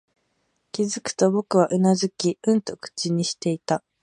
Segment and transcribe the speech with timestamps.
[0.71, 3.83] 気づくと、僕はうなずき、うんと口にしていた